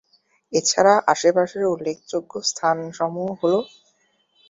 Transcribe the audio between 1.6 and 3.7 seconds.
উল্লেখযোগ্য স্থানসমূহ হলো-